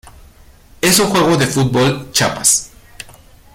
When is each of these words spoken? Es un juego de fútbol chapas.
Es 0.81 0.97
un 0.97 1.11
juego 1.11 1.37
de 1.37 1.45
fútbol 1.45 2.09
chapas. 2.11 2.71